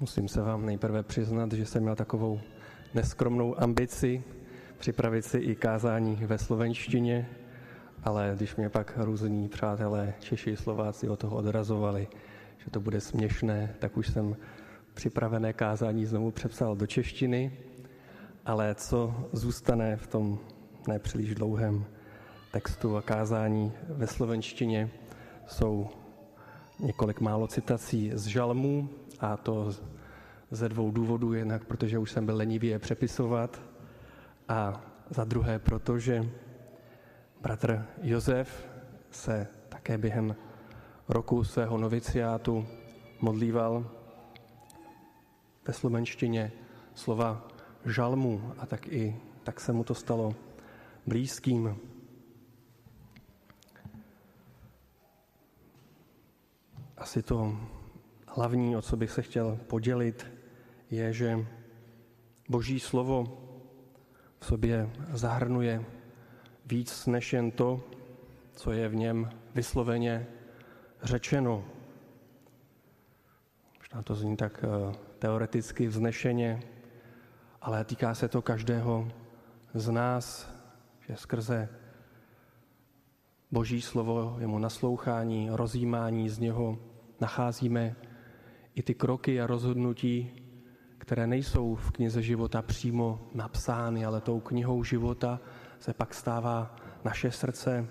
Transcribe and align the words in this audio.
Musím 0.00 0.28
se 0.28 0.42
vám 0.42 0.66
nejprve 0.66 1.02
přiznat, 1.02 1.52
že 1.52 1.66
jsem 1.66 1.82
měl 1.82 1.96
takovou 1.96 2.40
neskromnou 2.94 3.62
ambici 3.62 4.24
připravit 4.78 5.24
si 5.24 5.38
i 5.38 5.56
kázání 5.56 6.16
ve 6.16 6.38
slovenštině, 6.38 7.28
ale 8.04 8.32
když 8.36 8.56
mě 8.56 8.68
pak 8.68 8.92
různí 8.96 9.48
přátelé 9.48 10.14
Češi, 10.20 10.56
Slováci 10.56 11.08
o 11.08 11.16
toho 11.16 11.36
odrazovali, 11.36 12.08
že 12.58 12.70
to 12.70 12.80
bude 12.80 13.00
směšné, 13.00 13.74
tak 13.78 13.96
už 13.96 14.08
jsem 14.08 14.36
připravené 14.94 15.52
kázání 15.52 16.06
znovu 16.06 16.30
přepsal 16.30 16.76
do 16.76 16.86
češtiny, 16.86 17.58
ale 18.46 18.74
co 18.74 19.14
zůstane 19.32 19.96
v 19.96 20.06
tom 20.06 20.38
nepříliš 20.88 21.34
dlouhém 21.34 21.84
textu 22.52 22.96
a 22.96 23.02
kázání 23.02 23.72
ve 23.88 24.06
slovenštině, 24.06 24.90
jsou 25.46 25.88
několik 26.80 27.20
málo 27.20 27.46
citací 27.46 28.10
z 28.14 28.26
žalmů 28.26 28.88
a 29.20 29.36
to 29.36 29.72
ze 30.50 30.68
dvou 30.68 30.90
důvodů. 30.90 31.32
Jednak 31.32 31.64
protože 31.64 31.98
už 31.98 32.10
jsem 32.10 32.26
byl 32.26 32.36
lenivý 32.36 32.68
je 32.68 32.78
přepisovat 32.78 33.62
a 34.48 34.80
za 35.10 35.24
druhé, 35.24 35.58
protože 35.58 36.30
bratr 37.40 37.86
Josef 38.02 38.68
se 39.10 39.46
také 39.68 39.98
během 39.98 40.36
roku 41.08 41.44
svého 41.44 41.78
noviciátu 41.78 42.66
modlíval 43.20 43.90
ve 45.66 45.72
slovenštině 45.72 46.52
slova 46.94 47.48
žalmu 47.84 48.52
a 48.58 48.66
tak 48.66 48.88
i 48.88 49.16
tak 49.44 49.60
se 49.60 49.72
mu 49.72 49.84
to 49.84 49.94
stalo 49.94 50.34
blízkým. 51.06 51.76
Asi 56.96 57.22
to 57.22 57.56
hlavní, 58.38 58.76
o 58.76 58.82
co 58.82 58.96
bych 58.96 59.10
se 59.10 59.22
chtěl 59.22 59.58
podělit, 59.66 60.26
je, 60.90 61.12
že 61.12 61.46
Boží 62.48 62.80
slovo 62.80 63.38
v 64.40 64.46
sobě 64.46 64.90
zahrnuje 65.12 65.84
víc 66.66 67.06
než 67.06 67.32
jen 67.32 67.50
to, 67.50 67.82
co 68.52 68.72
je 68.72 68.88
v 68.88 68.94
něm 68.94 69.30
vysloveně 69.54 70.26
řečeno. 71.02 71.64
Možná 73.78 74.02
to 74.02 74.14
zní 74.14 74.36
tak 74.36 74.64
eh, 74.64 74.94
teoreticky 75.18 75.86
vznešeně, 75.86 76.62
ale 77.62 77.84
týká 77.84 78.14
se 78.14 78.28
to 78.28 78.42
každého 78.42 79.08
z 79.74 79.90
nás, 79.90 80.54
že 81.08 81.16
skrze 81.16 81.68
Boží 83.50 83.82
slovo, 83.82 84.36
jemu 84.38 84.58
naslouchání, 84.58 85.48
rozjímání 85.50 86.28
z 86.28 86.38
něho 86.38 86.78
nacházíme 87.20 88.07
i 88.78 88.82
ty 88.82 88.94
kroky 88.94 89.40
a 89.40 89.46
rozhodnutí, 89.46 90.30
které 90.98 91.26
nejsou 91.26 91.74
v 91.74 91.90
knize 91.90 92.22
života 92.22 92.62
přímo 92.62 93.28
napsány, 93.34 94.04
ale 94.04 94.20
tou 94.20 94.40
knihou 94.40 94.84
života 94.84 95.40
se 95.78 95.94
pak 95.94 96.14
stává 96.14 96.76
naše 97.04 97.30
srdce, 97.30 97.88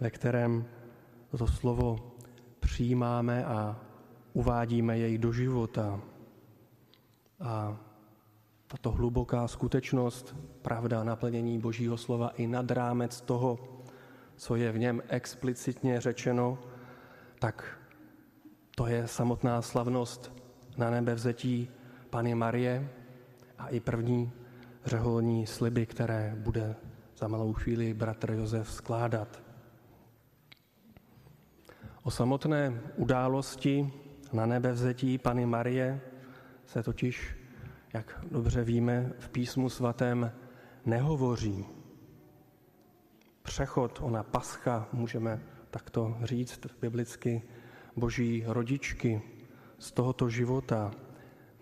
ve 0.00 0.10
kterém 0.10 0.64
to 1.38 1.46
slovo 1.46 2.12
přijímáme 2.60 3.44
a 3.44 3.80
uvádíme 4.32 4.98
jej 4.98 5.18
do 5.18 5.32
života. 5.32 6.00
A 7.40 7.76
tato 8.66 8.90
hluboká 8.90 9.48
skutečnost, 9.48 10.36
pravda, 10.62 11.04
naplnění 11.04 11.58
Božího 11.58 11.96
slova 11.96 12.28
i 12.28 12.46
nad 12.46 12.70
rámec 12.70 13.20
toho, 13.20 13.58
co 14.36 14.56
je 14.56 14.72
v 14.72 14.78
něm 14.78 15.02
explicitně 15.08 16.00
řečeno, 16.00 16.58
tak 17.38 17.83
to 18.74 18.86
je 18.86 19.08
samotná 19.08 19.62
slavnost 19.62 20.32
na 20.76 20.90
nebe 20.90 21.14
vzetí 21.14 21.68
Pany 22.10 22.34
Marie 22.34 22.88
a 23.58 23.68
i 23.68 23.80
první 23.80 24.32
řeholní 24.84 25.46
sliby, 25.46 25.86
které 25.86 26.34
bude 26.38 26.76
za 27.16 27.28
malou 27.28 27.52
chvíli 27.52 27.94
bratr 27.94 28.30
Josef 28.30 28.72
skládat. 28.72 29.42
O 32.02 32.10
samotné 32.10 32.80
události 32.96 33.92
na 34.32 34.46
nebe 34.46 34.72
vzetí 34.72 35.18
Pany 35.18 35.46
Marie 35.46 36.00
se 36.66 36.82
totiž, 36.82 37.36
jak 37.92 38.24
dobře 38.30 38.64
víme, 38.64 39.12
v 39.18 39.28
písmu 39.28 39.70
svatém 39.70 40.32
nehovoří. 40.86 41.66
Přechod, 43.42 43.98
ona 44.02 44.22
pascha, 44.22 44.88
můžeme 44.92 45.40
takto 45.70 46.16
říct 46.22 46.60
biblicky, 46.80 47.42
boží 47.96 48.44
rodičky 48.46 49.22
z 49.78 49.92
tohoto 49.92 50.28
života, 50.28 50.90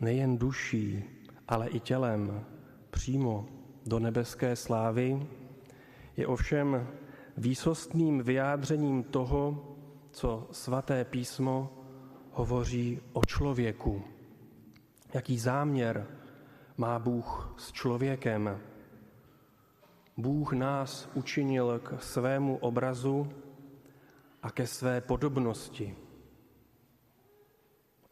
nejen 0.00 0.38
duší, 0.38 1.04
ale 1.48 1.68
i 1.68 1.80
tělem, 1.80 2.44
přímo 2.90 3.46
do 3.86 3.98
nebeské 3.98 4.56
slávy, 4.56 5.26
je 6.16 6.26
ovšem 6.26 6.88
výsostným 7.36 8.22
vyjádřením 8.22 9.02
toho, 9.02 9.68
co 10.10 10.48
svaté 10.52 11.04
písmo 11.04 11.72
hovoří 12.32 13.00
o 13.12 13.24
člověku. 13.24 14.02
Jaký 15.14 15.38
záměr 15.38 16.06
má 16.76 16.98
Bůh 16.98 17.54
s 17.58 17.72
člověkem? 17.72 18.60
Bůh 20.16 20.52
nás 20.52 21.08
učinil 21.14 21.78
k 21.78 22.02
svému 22.02 22.56
obrazu 22.56 23.28
a 24.42 24.50
ke 24.50 24.66
své 24.66 25.00
podobnosti. 25.00 25.96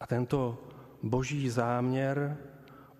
A 0.01 0.07
tento 0.07 0.57
boží 1.03 1.49
záměr 1.49 2.37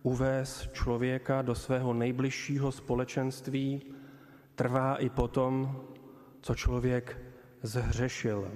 uvést 0.04 0.74
člověka 0.74 1.42
do 1.42 1.56
svého 1.56 1.94
nejbližšího 1.94 2.72
společenství 2.72 3.82
trvá 4.56 4.96
i 4.96 5.10
potom, 5.10 5.82
co 6.42 6.56
člověk 6.56 7.18
zhřešil. 7.64 8.52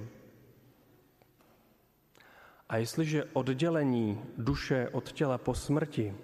A 2.70 2.78
jestliže 2.78 3.24
oddělení 3.34 4.22
duše 4.38 4.90
od 4.92 5.12
těla 5.12 5.38
po 5.38 5.54
smrti 5.54 6.16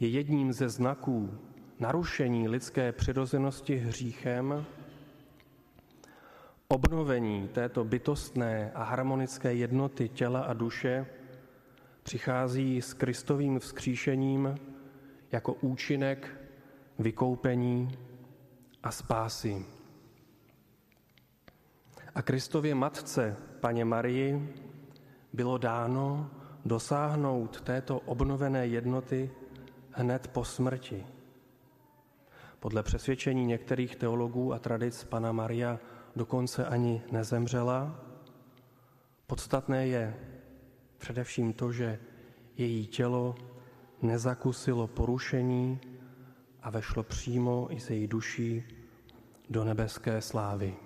je 0.00 0.08
jedním 0.08 0.52
ze 0.52 0.68
znaků 0.68 1.38
narušení 1.78 2.48
lidské 2.48 2.92
přirozenosti 2.92 3.76
hříchem, 3.76 4.66
obnovení 6.68 7.48
této 7.48 7.84
bytostné 7.84 8.72
a 8.74 8.82
harmonické 8.82 9.54
jednoty 9.54 10.08
těla 10.08 10.40
a 10.40 10.52
duše 10.52 11.06
přichází 12.02 12.82
s 12.82 12.94
Kristovým 12.94 13.58
vzkříšením 13.58 14.58
jako 15.32 15.54
účinek 15.54 16.30
vykoupení 16.98 17.98
a 18.82 18.90
spásy. 18.90 19.64
A 22.14 22.22
Kristově 22.22 22.74
matce, 22.74 23.36
paně 23.60 23.84
Marii, 23.84 24.54
bylo 25.32 25.58
dáno 25.58 26.30
dosáhnout 26.64 27.60
této 27.60 28.00
obnovené 28.00 28.66
jednoty 28.66 29.30
hned 29.90 30.28
po 30.28 30.44
smrti. 30.44 31.06
Podle 32.60 32.82
přesvědčení 32.82 33.46
některých 33.46 33.96
teologů 33.96 34.52
a 34.52 34.58
tradic 34.58 35.04
Pana 35.04 35.32
Maria 35.32 35.78
dokonce 36.16 36.66
ani 36.66 37.02
nezemřela. 37.10 38.00
Podstatné 39.26 39.86
je 39.86 40.16
především 41.02 41.52
to, 41.52 41.72
že 41.72 41.98
její 42.56 42.86
tělo 42.86 43.34
nezakusilo 44.02 44.86
porušení 44.86 45.80
a 46.62 46.70
vešlo 46.70 47.02
přímo 47.02 47.66
i 47.70 47.80
se 47.80 47.94
její 47.94 48.06
duší 48.06 48.64
do 49.50 49.64
nebeské 49.64 50.22
slávy. 50.22 50.76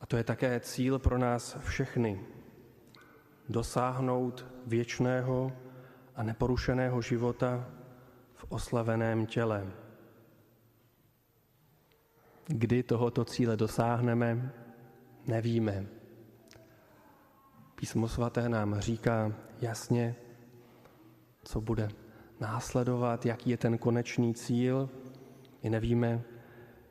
A 0.00 0.06
to 0.06 0.16
je 0.16 0.24
také 0.24 0.60
cíl 0.60 0.98
pro 0.98 1.18
nás 1.18 1.56
všechny. 1.64 2.20
Dosáhnout 3.48 4.46
věčného 4.66 5.52
a 6.14 6.22
neporušeného 6.22 7.02
života 7.02 7.68
v 8.34 8.44
oslaveném 8.48 9.26
těle. 9.26 9.72
Kdy 12.46 12.82
tohoto 12.82 13.24
cíle 13.24 13.56
dosáhneme, 13.56 14.52
nevíme. 15.26 16.03
Písmo 17.74 18.08
svaté 18.08 18.48
nám 18.48 18.80
říká 18.80 19.32
jasně, 19.60 20.16
co 21.44 21.60
bude 21.60 21.88
následovat, 22.40 23.26
jaký 23.26 23.50
je 23.50 23.56
ten 23.56 23.78
konečný 23.78 24.34
cíl. 24.34 24.90
I 25.62 25.70
nevíme, 25.70 26.22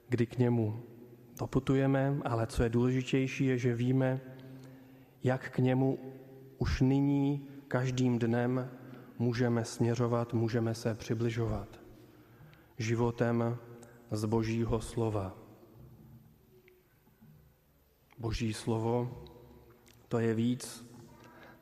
kdy 0.09 0.25
k 0.25 0.37
němu 0.37 0.83
doputujeme, 1.39 2.19
ale 2.25 2.47
co 2.47 2.63
je 2.63 2.69
důležitější, 2.69 3.45
je, 3.45 3.57
že 3.57 3.75
víme, 3.75 4.21
jak 5.23 5.49
k 5.49 5.57
němu 5.57 5.99
už 6.57 6.81
nyní 6.81 7.47
každým 7.67 8.19
dnem 8.19 8.69
můžeme 9.19 9.65
směřovat, 9.65 10.33
můžeme 10.33 10.75
se 10.75 10.95
přibližovat 10.95 11.79
životem 12.77 13.57
z 14.11 14.25
Božího 14.25 14.81
slova. 14.81 15.37
Boží 18.17 18.53
slovo 18.53 19.23
to 20.13 20.19
je 20.19 20.33
víc 20.33 20.85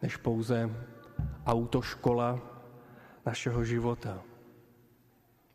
než 0.01 0.18
pouze 0.18 0.68
autoškola 1.45 2.36
našeho 3.25 3.63
života. 3.63 4.19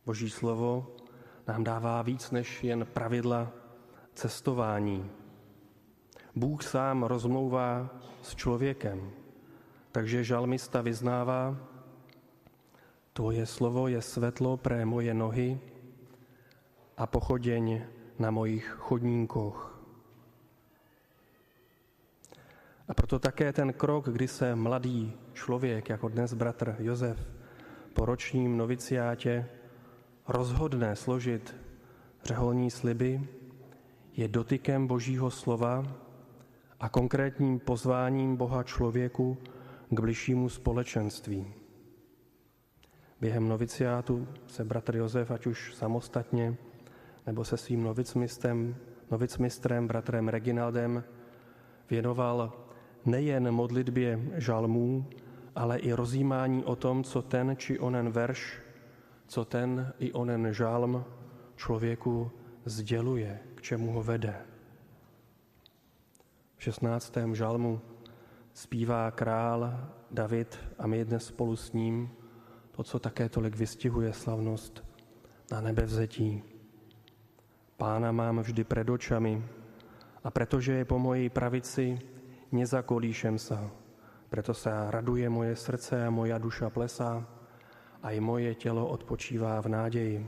Boží 0.07 0.31
slovo 0.31 0.97
nám 1.47 1.65
dává 1.65 2.03
víc 2.03 2.31
než 2.31 2.65
jen 2.65 2.87
pravidla 2.89 3.53
cestování. 4.15 5.11
Bůh 6.37 6.63
sám 6.65 7.03
rozmlouvá 7.03 7.91
s 8.23 8.35
člověkem, 8.35 9.11
takže 9.93 10.25
žalmista 10.25 10.81
vyznává, 10.81 11.57
Tvoje 13.13 13.47
slovo 13.47 13.89
je 13.89 14.03
svetlo 14.03 14.57
pre 14.57 14.85
moje 14.85 15.15
nohy 15.15 15.61
a 16.97 17.07
pochodeň 17.07 17.85
na 18.19 18.31
mojich 18.31 18.65
chodníkoch. 18.65 19.76
A 22.89 22.95
proto 22.95 23.19
také 23.19 23.53
ten 23.53 23.73
krok, 23.73 24.09
kdy 24.09 24.29
se 24.29 24.57
mladý 24.57 25.13
člověk, 25.33 25.89
jako 25.89 26.09
dnes 26.09 26.35
bratr 26.35 26.77
Josef, 26.79 27.19
po 27.93 28.05
ročním 28.05 28.57
noviciátě 28.57 29.49
rozhodne 30.29 30.97
složit 30.97 31.57
řeholní 32.25 32.71
sliby, 32.71 33.29
je 34.13 34.29
dotykem 34.29 34.87
Božího 34.87 35.31
slova 35.31 35.85
a 36.81 36.89
konkrétním 36.89 37.59
pozváním 37.59 38.37
Boha 38.37 38.63
člověku 38.63 39.39
k 39.91 40.01
bližšímu 40.01 40.49
společenství. 40.49 41.47
Během 43.21 43.49
noviciátu 43.49 44.29
se 44.47 44.65
bratr 44.65 44.97
Josef, 44.97 45.31
ať 45.31 45.47
už 45.47 45.75
samostatně, 45.75 46.57
nebo 47.27 47.45
se 47.45 47.57
svým 47.57 47.83
novicmistrem, 47.83 48.77
novicmistrem 49.11 49.89
bratrem 49.89 50.29
Reginaldem, 50.29 51.05
věnoval 51.91 52.66
nejen 53.07 53.51
modlitbě 53.51 54.21
žalmů, 54.35 55.07
ale 55.55 55.79
i 55.79 55.93
rozjímání 55.93 56.65
o 56.65 56.77
tom, 56.77 57.05
co 57.05 57.23
ten 57.23 57.57
či 57.57 57.79
onen 57.79 58.11
verš, 58.11 58.59
co 59.27 59.45
ten 59.45 59.93
i 59.99 60.13
onen 60.13 60.49
žalm 60.53 61.05
člověku 61.57 62.31
sděluje, 62.65 63.39
k 63.55 63.63
čemu 63.63 63.93
ho 63.93 64.03
vede. 64.03 64.37
V 66.57 66.63
16. 66.63 67.15
žalmu 67.33 67.81
zpívá 68.53 69.11
král 69.11 69.89
David 70.11 70.59
a 70.79 70.87
my 70.87 71.05
dnes 71.05 71.27
spolu 71.27 71.57
s 71.57 71.73
ním 71.73 72.11
to, 72.71 72.83
co 72.83 72.99
také 72.99 73.29
tolik 73.29 73.57
vystihuje 73.57 74.13
slavnost 74.13 74.85
na 75.51 75.61
nebevzetí. 75.61 76.43
Pána 77.77 78.13
mám 78.13 78.39
vždy 78.39 78.65
před 78.65 78.89
očami 78.91 79.45
a 80.25 80.31
protože 80.31 80.73
je 80.73 80.85
po 80.85 80.99
mojej 80.99 81.29
pravici, 81.29 81.99
nezakolíšem 82.53 83.39
sa. 83.39 83.71
Preto 84.29 84.55
sa 84.55 84.91
raduje 84.91 85.29
moje 85.31 85.57
srdce 85.57 86.07
a 86.07 86.11
moja 86.11 86.39
duša 86.39 86.71
plesá, 86.71 87.23
aj 88.03 88.17
moje 88.21 88.55
tělo 88.55 88.87
odpočívá 88.87 89.61
v 89.63 89.69
nádeji, 89.69 90.19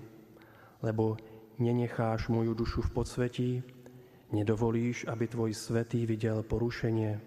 lebo 0.82 1.18
nenecháš 1.58 2.28
moju 2.30 2.54
dušu 2.54 2.82
v 2.82 2.90
podsvetí, 2.90 3.50
nedovolíš, 4.32 5.06
aby 5.10 5.26
tvoj 5.26 5.54
svetý 5.54 6.06
viděl 6.06 6.42
porušenie. 6.42 7.20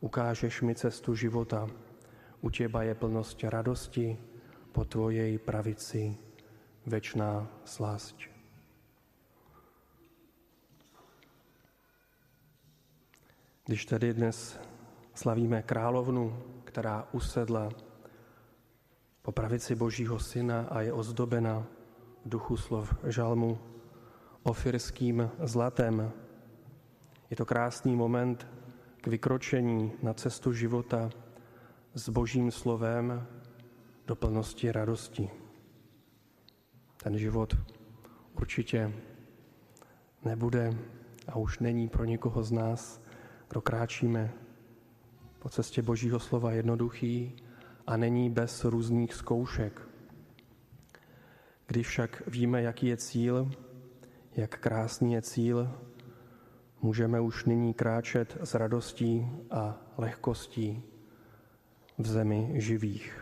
Ukážeš 0.00 0.62
mi 0.62 0.74
cestu 0.74 1.14
života, 1.14 1.66
u 2.42 2.50
teba 2.50 2.82
je 2.82 2.94
plnosť 2.94 3.38
radosti, 3.46 4.18
po 4.72 4.88
tvojej 4.88 5.36
pravici 5.36 6.16
večná 6.88 7.44
slásť. 7.68 8.41
Když 13.66 13.86
tedy 13.86 14.14
dnes 14.14 14.60
slavíme 15.14 15.62
královnu, 15.62 16.42
která 16.64 17.08
usedla 17.12 17.68
po 19.22 19.32
pravici 19.32 19.74
Božího 19.74 20.18
Syna 20.18 20.66
a 20.70 20.80
je 20.80 20.92
ozdobena 20.92 21.66
v 22.24 22.28
duchu 22.28 22.56
slov 22.56 22.94
žalmu 23.06 23.58
ofirským 24.42 25.30
zlatem, 25.42 26.12
je 27.30 27.36
to 27.36 27.46
krásný 27.46 27.96
moment 27.96 28.46
k 29.00 29.06
vykročení 29.06 29.92
na 30.02 30.14
cestu 30.14 30.52
života 30.52 31.10
s 31.94 32.08
Božím 32.08 32.50
slovem 32.50 33.26
do 34.06 34.16
plnosti 34.16 34.72
radosti. 34.72 35.30
Ten 37.02 37.18
život 37.18 37.56
určitě 38.34 38.92
nebude 40.24 40.78
a 41.28 41.36
už 41.36 41.58
není 41.58 41.88
pro 41.88 42.04
někoho 42.04 42.42
z 42.42 42.52
nás, 42.52 43.01
kdo 43.52 43.60
kráčíme 43.60 44.32
po 45.38 45.48
cestě 45.48 45.82
Božího 45.82 46.20
slova 46.20 46.52
jednoduchý 46.52 47.36
a 47.86 47.96
není 47.96 48.30
bez 48.30 48.64
různých 48.64 49.14
zkoušek. 49.14 49.88
Když 51.66 51.86
však 51.86 52.22
víme, 52.26 52.62
jaký 52.62 52.86
je 52.86 52.96
cíl, 52.96 53.50
jak 54.36 54.58
krásný 54.58 55.12
je 55.12 55.22
cíl, 55.22 55.70
můžeme 56.82 57.20
už 57.20 57.44
nyní 57.44 57.74
kráčet 57.74 58.38
s 58.40 58.54
radostí 58.54 59.26
a 59.50 59.80
lehkostí 59.98 60.82
v 61.98 62.06
zemi 62.06 62.52
živých. 62.54 63.21